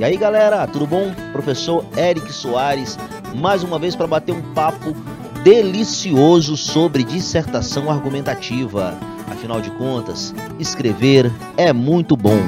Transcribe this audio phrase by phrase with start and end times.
[0.00, 1.12] E aí galera, tudo bom?
[1.30, 2.96] Professor Eric Soares,
[3.36, 4.94] mais uma vez para bater um papo
[5.44, 8.98] delicioso sobre dissertação argumentativa.
[9.30, 12.38] Afinal de contas, escrever é muito bom.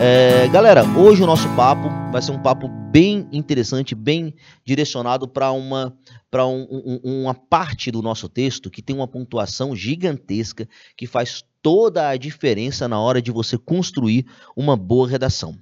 [0.00, 4.34] É, galera, hoje o nosso papo vai ser um papo bem interessante, bem
[4.64, 5.94] direcionado para uma,
[6.30, 10.66] pra um, um, uma parte do nosso texto que tem uma pontuação gigantesca
[10.96, 14.24] que faz toda a diferença na hora de você construir
[14.56, 15.58] uma boa redação.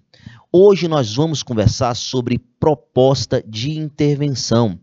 [0.53, 4.79] Hoje nós vamos conversar sobre proposta de intervenção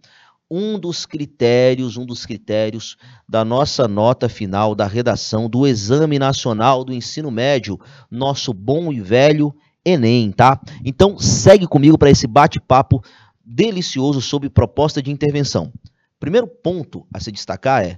[0.51, 6.83] um dos critérios, um dos critérios da nossa nota final da redação do Exame Nacional
[6.83, 7.79] do Ensino Médio,
[8.11, 10.59] nosso bom e velho Enem, tá?
[10.83, 13.01] Então segue comigo para esse bate-papo
[13.43, 15.71] delicioso sobre proposta de intervenção.
[16.19, 17.97] Primeiro ponto a se destacar é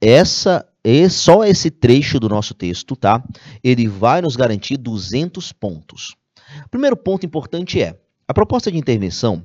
[0.00, 3.22] essa é só esse trecho do nosso texto, tá?
[3.62, 6.16] Ele vai nos garantir 200 pontos.
[6.70, 9.44] Primeiro ponto importante é a proposta de intervenção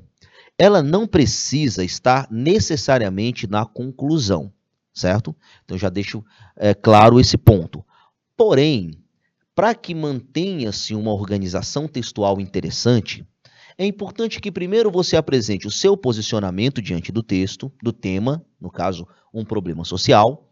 [0.57, 4.51] ela não precisa estar necessariamente na conclusão,
[4.93, 5.35] certo?
[5.63, 7.85] Então já deixo é, claro esse ponto.
[8.35, 8.97] Porém,
[9.53, 13.25] para que mantenha-se uma organização textual interessante,
[13.77, 18.71] é importante que primeiro você apresente o seu posicionamento diante do texto, do tema, no
[18.71, 20.46] caso, um problema social,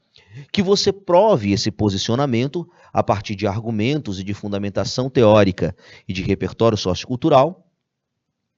[0.52, 5.76] que você prove esse posicionamento a partir de argumentos e de fundamentação teórica
[6.08, 7.68] e de repertório sociocultural,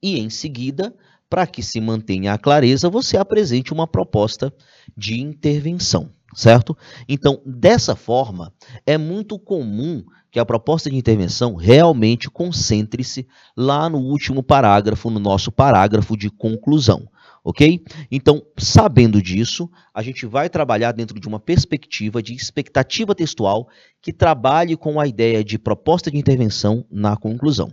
[0.02, 0.94] e em seguida
[1.28, 4.52] para que se mantenha a clareza, você apresente uma proposta
[4.96, 6.76] de intervenção, certo?
[7.08, 8.52] Então, dessa forma,
[8.86, 13.26] é muito comum que a proposta de intervenção realmente concentre-se
[13.56, 17.08] lá no último parágrafo, no nosso parágrafo de conclusão.
[17.48, 17.82] Ok?
[18.10, 23.70] Então, sabendo disso, a gente vai trabalhar dentro de uma perspectiva de expectativa textual
[24.02, 27.72] que trabalhe com a ideia de proposta de intervenção na conclusão.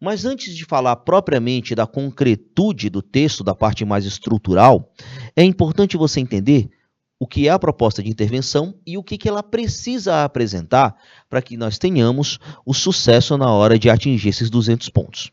[0.00, 4.94] Mas antes de falar propriamente da concretude do texto, da parte mais estrutural,
[5.34, 6.70] é importante você entender
[7.18, 10.94] o que é a proposta de intervenção e o que, ela precisa apresentar
[11.28, 15.32] para que nós tenhamos o sucesso na hora de atingir esses 200 pontos.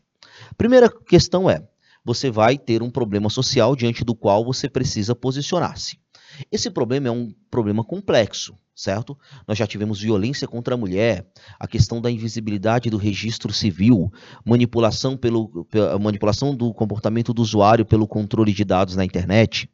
[0.58, 1.62] Primeira questão é:
[2.06, 5.98] você vai ter um problema social diante do qual você precisa posicionar-se.
[6.52, 9.18] Esse problema é um problema complexo, certo?
[9.48, 11.26] Nós já tivemos violência contra a mulher,
[11.58, 14.12] a questão da invisibilidade do registro civil,
[14.44, 15.66] manipulação, pelo,
[16.00, 19.68] manipulação do comportamento do usuário pelo controle de dados na internet.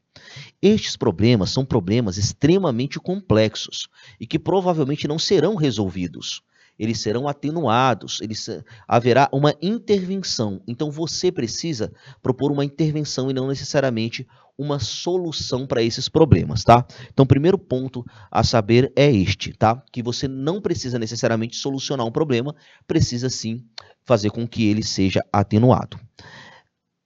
[0.63, 3.89] Estes problemas são problemas extremamente complexos
[4.19, 6.43] e que provavelmente não serão resolvidos.
[6.79, 8.49] Eles serão atenuados, eles,
[8.89, 10.61] haverá uma intervenção.
[10.67, 16.87] Então você precisa propor uma intervenção e não necessariamente uma solução para esses problemas, tá?
[17.11, 19.83] Então, o primeiro ponto a saber é este, tá?
[19.91, 22.55] Que você não precisa necessariamente solucionar um problema,
[22.87, 23.65] precisa sim
[24.05, 25.99] fazer com que ele seja atenuado.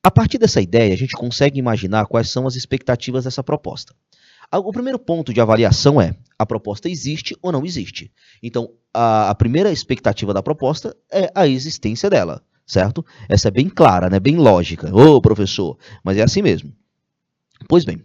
[0.02, 3.94] A partir dessa ideia, a gente consegue imaginar quais são as expectativas dessa proposta.
[4.52, 8.12] O primeiro ponto de avaliação é: a proposta existe ou não existe?
[8.42, 13.04] Então, a, a primeira expectativa da proposta é a existência dela, certo?
[13.28, 14.20] Essa é bem clara, né?
[14.20, 14.94] bem lógica.
[14.94, 16.72] Ô, professor, mas é assim mesmo.
[17.68, 18.02] Pois bem,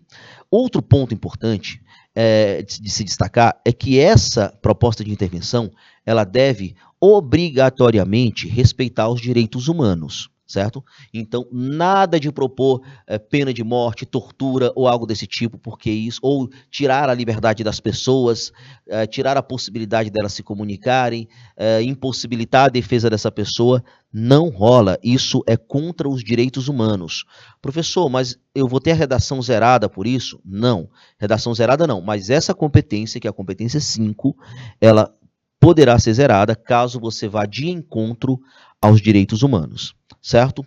[0.49, 1.81] outro ponto importante
[2.15, 5.71] é, de se destacar é que essa proposta de intervenção
[6.05, 10.83] ela deve obrigatoriamente respeitar os direitos humanos certo?
[11.13, 16.19] Então, nada de propor é, pena de morte, tortura ou algo desse tipo, porque isso,
[16.21, 18.51] ou tirar a liberdade das pessoas,
[18.87, 24.97] é, tirar a possibilidade delas se comunicarem, é, impossibilitar a defesa dessa pessoa, não rola.
[25.01, 27.23] Isso é contra os direitos humanos.
[27.61, 30.39] Professor, mas eu vou ter a redação zerada por isso?
[30.43, 30.89] Não.
[31.17, 34.35] Redação zerada não, mas essa competência, que é a competência 5,
[34.79, 35.13] ela
[35.61, 38.39] poderá ser zerada caso você vá de encontro
[38.81, 40.65] aos direitos humanos certo?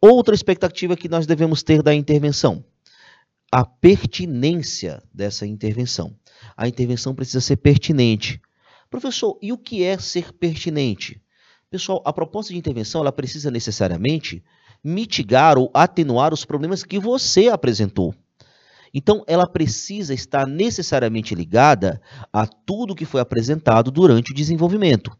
[0.00, 2.64] Outra expectativa que nós devemos ter da intervenção,
[3.50, 6.14] a pertinência dessa intervenção.
[6.56, 8.40] A intervenção precisa ser pertinente.
[8.90, 11.22] Professor, e o que é ser pertinente?
[11.70, 14.44] Pessoal, a proposta de intervenção ela precisa necessariamente
[14.84, 18.14] mitigar ou atenuar os problemas que você apresentou.
[18.92, 22.00] Então, ela precisa estar necessariamente ligada
[22.32, 25.10] a tudo que foi apresentado durante o desenvolvimento.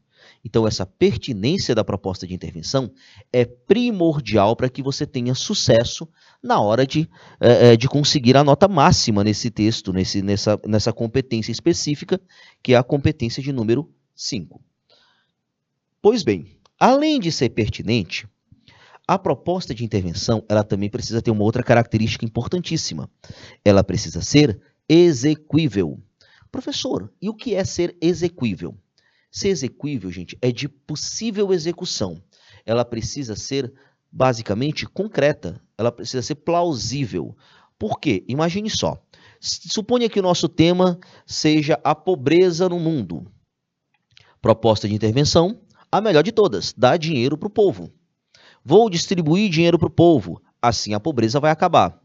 [0.47, 2.89] Então, essa pertinência da proposta de intervenção
[3.33, 6.09] é primordial para que você tenha sucesso
[6.41, 7.11] na hora de,
[7.41, 12.21] é, de conseguir a nota máxima nesse texto, nesse, nessa, nessa competência específica,
[12.63, 14.63] que é a competência de número 5.
[16.01, 18.29] Pois bem, além de ser pertinente,
[19.05, 23.11] a proposta de intervenção ela também precisa ter uma outra característica importantíssima.
[23.65, 26.01] Ela precisa ser exequível.
[26.53, 28.79] Professor, e o que é ser exequível?
[29.37, 32.23] Ser execuível, gente, é de possível execução.
[32.65, 33.71] Ela precisa ser
[34.11, 37.37] basicamente concreta, ela precisa ser plausível.
[37.79, 38.25] Por quê?
[38.29, 38.99] Imagine só.
[39.39, 43.31] Suponha que o nosso tema seja a pobreza no mundo.
[44.41, 45.61] Proposta de intervenção,
[45.93, 47.93] a melhor de todas, dar dinheiro para o povo.
[48.65, 52.01] Vou distribuir dinheiro para o povo, assim a pobreza vai acabar.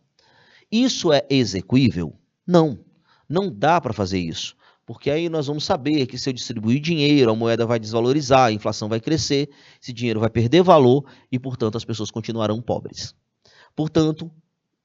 [0.69, 2.13] Isso é execuível?
[2.45, 2.83] Não,
[3.29, 4.53] não dá para fazer isso.
[4.91, 8.51] Porque aí nós vamos saber que se eu distribuir dinheiro, a moeda vai desvalorizar, a
[8.51, 9.49] inflação vai crescer,
[9.81, 13.15] esse dinheiro vai perder valor e, portanto, as pessoas continuarão pobres.
[13.73, 14.29] Portanto,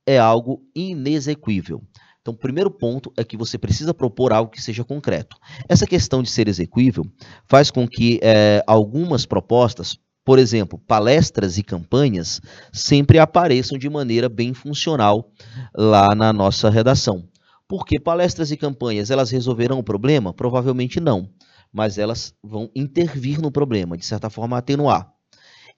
[0.06, 1.82] é algo inexequível.
[2.22, 5.36] Então, o primeiro ponto é que você precisa propor algo que seja concreto.
[5.68, 7.04] Essa questão de ser exequível
[7.48, 12.40] faz com que é, algumas propostas, por exemplo, palestras e campanhas,
[12.72, 15.32] sempre apareçam de maneira bem funcional
[15.74, 17.24] lá na nossa redação.
[17.68, 20.32] Porque palestras e campanhas, elas resolverão o problema?
[20.32, 21.28] Provavelmente não,
[21.72, 25.12] mas elas vão intervir no problema, de certa forma atenuar.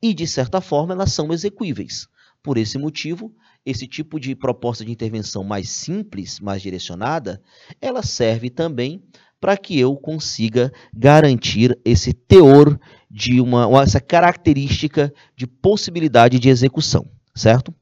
[0.02, 2.06] E de certa forma elas são execuíveis.
[2.42, 7.42] Por esse motivo, esse tipo de proposta de intervenção mais simples, mais direcionada,
[7.80, 9.02] ela serve também
[9.40, 12.78] para que eu consiga garantir esse teor
[13.10, 17.74] de uma essa característica de possibilidade de execução, certo?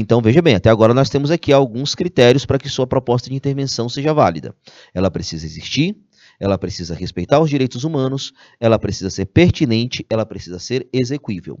[0.00, 3.34] Então, veja bem, até agora nós temos aqui alguns critérios para que sua proposta de
[3.34, 4.54] intervenção seja válida.
[4.94, 5.96] Ela precisa existir,
[6.38, 11.58] ela precisa respeitar os direitos humanos, ela precisa ser pertinente, ela precisa ser execuível.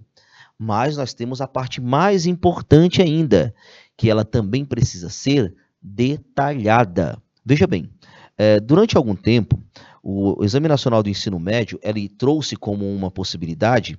[0.56, 3.52] Mas nós temos a parte mais importante ainda,
[3.96, 5.52] que ela também precisa ser
[5.82, 7.20] detalhada.
[7.44, 7.90] Veja bem,
[8.36, 9.60] é, durante algum tempo,
[10.00, 13.98] o Exame Nacional do Ensino Médio ele trouxe como uma possibilidade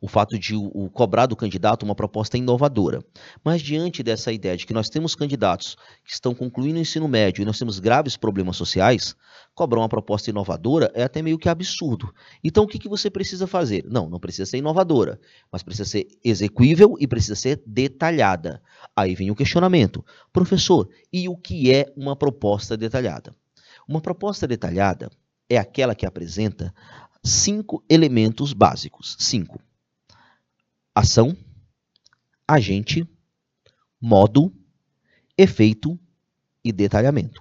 [0.00, 3.02] o fato de o, o, cobrar do candidato uma proposta inovadora.
[3.42, 7.42] Mas diante dessa ideia de que nós temos candidatos que estão concluindo o ensino médio
[7.42, 9.14] e nós temos graves problemas sociais,
[9.54, 12.12] cobrar uma proposta inovadora é até meio que absurdo.
[12.42, 13.84] Então o que, que você precisa fazer?
[13.88, 18.62] Não, não precisa ser inovadora, mas precisa ser execuível e precisa ser detalhada.
[18.94, 20.04] Aí vem o questionamento.
[20.32, 23.34] Professor, e o que é uma proposta detalhada?
[23.88, 25.10] Uma proposta detalhada
[25.48, 26.74] é aquela que apresenta
[27.24, 29.16] cinco elementos básicos.
[29.18, 29.60] Cinco
[30.98, 31.36] ação,
[32.46, 33.08] agente,
[34.00, 34.52] modo,
[35.36, 35.98] efeito
[36.64, 37.40] e detalhamento.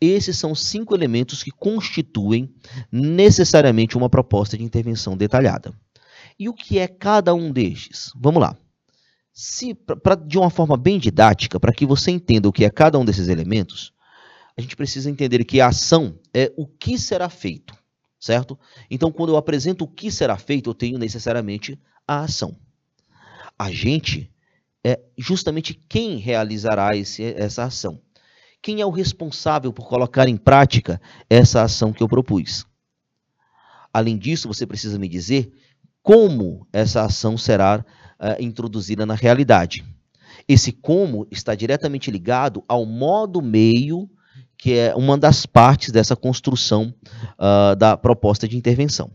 [0.00, 2.52] Esses são cinco elementos que constituem
[2.90, 5.74] necessariamente uma proposta de intervenção detalhada.
[6.38, 8.10] E o que é cada um destes?
[8.16, 8.56] Vamos lá.
[9.32, 12.98] Se, pra, de uma forma bem didática, para que você entenda o que é cada
[12.98, 13.92] um desses elementos,
[14.56, 17.74] a gente precisa entender que a ação é o que será feito,
[18.18, 18.58] certo?
[18.90, 22.56] Então, quando eu apresento o que será feito, eu tenho necessariamente a ação
[23.58, 24.30] agente
[24.84, 28.00] é justamente quem realizará esse, essa ação.
[28.60, 32.66] Quem é o responsável por colocar em prática essa ação que eu propus?
[33.92, 35.52] Além disso, você precisa me dizer
[36.02, 37.84] como essa ação será
[38.20, 39.84] uh, introduzida na realidade.
[40.48, 44.10] Esse como está diretamente ligado ao modo meio,
[44.58, 46.94] que é uma das partes dessa construção
[47.38, 49.10] uh, da proposta de intervenção.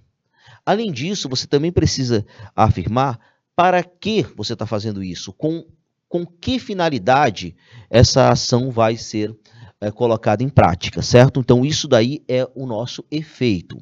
[0.65, 2.25] Além disso, você também precisa
[2.55, 3.19] afirmar
[3.59, 5.33] para que você está fazendo isso?
[5.33, 5.65] Com,
[6.07, 7.57] com que finalidade
[7.89, 9.37] essa ação vai ser
[9.81, 11.41] é, colocada em prática, certo?
[11.41, 13.77] Então, isso daí é o nosso efeito.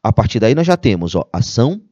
[0.00, 1.82] A partir daí, nós já temos ó, ação,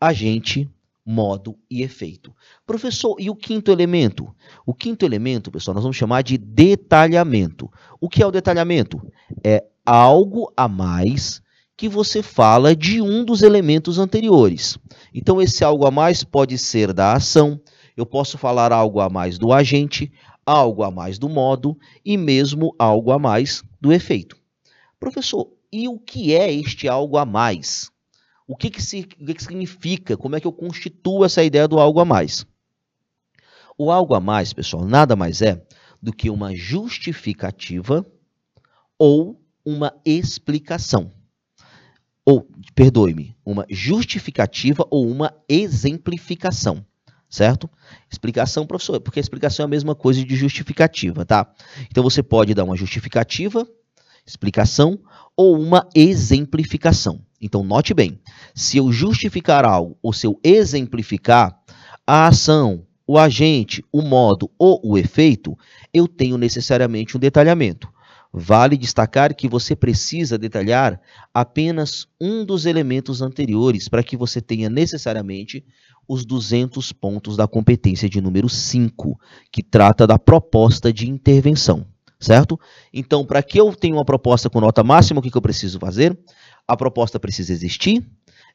[0.00, 0.68] agente,
[1.06, 2.34] modo e efeito.
[2.66, 4.34] Professor, e o quinto elemento?
[4.66, 7.70] O quinto elemento, pessoal, nós vamos chamar de detalhamento.
[8.00, 9.00] O que é o detalhamento?
[9.44, 11.40] É algo a mais
[11.80, 14.76] que você fala de um dos elementos anteriores.
[15.14, 17.58] Então, esse algo a mais pode ser da ação,
[17.96, 20.12] eu posso falar algo a mais do agente,
[20.44, 24.36] algo a mais do modo e mesmo algo a mais do efeito.
[24.98, 27.90] Professor, e o que é este algo a mais?
[28.46, 30.18] O que, que, se, o que, que significa?
[30.18, 32.44] Como é que eu constituo essa ideia do algo a mais?
[33.78, 35.64] O algo a mais, pessoal, nada mais é
[36.02, 38.04] do que uma justificativa
[38.98, 41.10] ou uma explicação
[42.30, 46.86] ou, perdoe-me, uma justificativa ou uma exemplificação,
[47.28, 47.68] certo?
[48.08, 51.52] Explicação, professor, porque a explicação é a mesma coisa de justificativa, tá?
[51.90, 53.66] Então você pode dar uma justificativa,
[54.24, 55.00] explicação
[55.36, 57.20] ou uma exemplificação.
[57.40, 58.20] Então note bem,
[58.54, 61.58] se eu justificar algo ou se eu exemplificar
[62.06, 65.58] a ação, o agente, o modo ou o efeito,
[65.92, 67.92] eu tenho necessariamente um detalhamento.
[68.32, 71.00] Vale destacar que você precisa detalhar
[71.34, 75.64] apenas um dos elementos anteriores para que você tenha necessariamente
[76.06, 79.18] os 200 pontos da competência de número 5,
[79.50, 81.84] que trata da proposta de intervenção,
[82.20, 82.58] certo?
[82.92, 85.80] Então, para que eu tenha uma proposta com nota máxima, o que, que eu preciso
[85.80, 86.16] fazer?
[86.68, 88.04] A proposta precisa existir,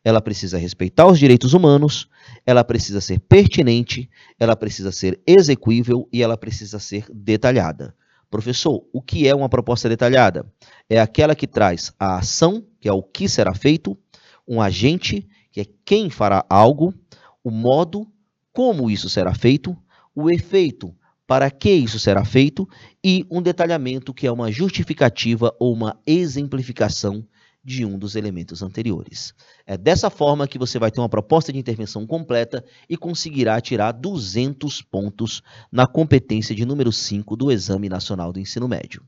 [0.06, 2.08] ela precisa respeitar os direitos humanos,
[2.46, 7.94] ela precisa ser pertinente, ela precisa ser execuível e ela precisa ser detalhada.
[8.36, 10.46] Professor, o que é uma proposta detalhada?
[10.90, 13.98] É aquela que traz a ação, que é o que será feito,
[14.46, 16.94] um agente, que é quem fará algo,
[17.42, 18.06] o modo,
[18.52, 19.74] como isso será feito,
[20.14, 20.94] o efeito,
[21.26, 22.68] para que isso será feito,
[23.02, 27.26] e um detalhamento, que é uma justificativa ou uma exemplificação
[27.66, 29.34] de um dos elementos anteriores.
[29.66, 33.92] É dessa forma que você vai ter uma proposta de intervenção completa e conseguirá tirar
[33.92, 35.42] 200 pontos
[35.72, 39.02] na competência de número 5 do Exame Nacional do Ensino Médio.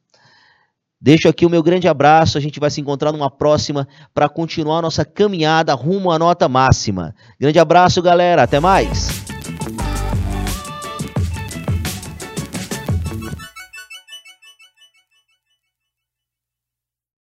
[0.99, 4.81] Deixo aqui o meu grande abraço, a gente vai se encontrar numa próxima para continuar
[4.81, 7.13] nossa caminhada rumo à nota máxima.
[7.39, 9.26] Grande abraço, galera, até mais!